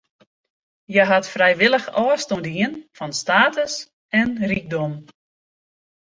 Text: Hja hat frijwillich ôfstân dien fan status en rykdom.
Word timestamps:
Hja 0.91 1.03
hat 1.13 1.31
frijwillich 1.33 1.87
ôfstân 2.05 2.41
dien 2.47 2.73
fan 2.97 3.13
status 3.21 3.73
en 4.19 4.27
rykdom. 4.51 4.93